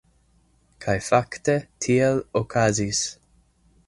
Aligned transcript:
Kaj 0.85 0.95
fakte 1.07 1.57
tiel 1.87 2.17
okazis. 2.41 3.03